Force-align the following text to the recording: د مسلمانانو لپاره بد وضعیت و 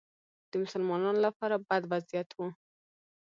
د 0.49 0.51
مسلمانانو 0.63 1.21
لپاره 1.27 1.55
بد 1.67 1.83
وضعیت 1.91 2.29
و 2.35 2.39